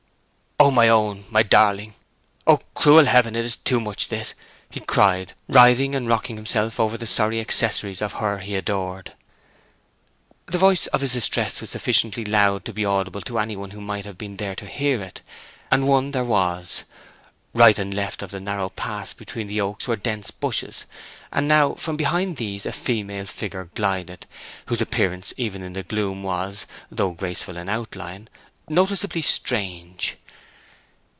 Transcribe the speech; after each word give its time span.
"Oh, 0.63 0.69
my 0.69 0.89
own—my 0.89 1.41
darling! 1.41 1.95
Oh, 2.45 2.57
cruel 2.75 3.05
Heaven—it 3.05 3.43
is 3.43 3.55
too 3.55 3.79
much, 3.79 4.09
this!" 4.09 4.35
he 4.69 4.79
cried, 4.79 5.33
writhing 5.49 5.95
and 5.95 6.07
rocking 6.07 6.35
himself 6.35 6.79
over 6.79 6.99
the 6.99 7.07
sorry 7.07 7.39
accessories 7.41 7.99
of 7.99 8.13
her 8.13 8.37
he 8.37 8.53
deplored. 8.53 9.13
The 10.45 10.59
voice 10.59 10.85
of 10.87 11.01
his 11.01 11.13
distress 11.13 11.61
was 11.61 11.71
sufficiently 11.71 12.23
loud 12.23 12.63
to 12.65 12.73
be 12.73 12.85
audible 12.85 13.21
to 13.21 13.39
any 13.39 13.55
one 13.55 13.71
who 13.71 13.81
might 13.81 14.05
have 14.05 14.19
been 14.19 14.37
there 14.37 14.53
to 14.57 14.67
hear 14.67 15.01
it; 15.01 15.21
and 15.71 15.87
one 15.87 16.11
there 16.11 16.23
was. 16.23 16.83
Right 17.55 17.79
and 17.79 17.91
left 17.91 18.21
of 18.21 18.29
the 18.29 18.39
narrow 18.39 18.69
pass 18.69 19.13
between 19.13 19.47
the 19.47 19.61
oaks 19.61 19.87
were 19.87 19.95
dense 19.95 20.29
bushes; 20.29 20.85
and 21.33 21.47
now 21.47 21.73
from 21.73 21.97
behind 21.97 22.37
these 22.37 22.67
a 22.67 22.71
female 22.71 23.25
figure 23.25 23.71
glided, 23.73 24.27
whose 24.67 24.79
appearance 24.79 25.33
even 25.37 25.63
in 25.63 25.73
the 25.73 25.81
gloom 25.81 26.21
was, 26.21 26.67
though 26.91 27.13
graceful 27.13 27.57
in 27.57 27.67
outline, 27.67 28.29
noticeably 28.69 29.23
strange. 29.23 30.17